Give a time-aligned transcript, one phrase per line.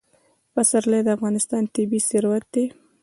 [0.53, 2.65] پسرلی د افغانستان طبعي ثروت دی.